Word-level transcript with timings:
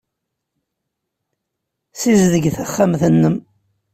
Ssizdeg 1.93 2.43
taxxamt-nnem. 2.55 3.35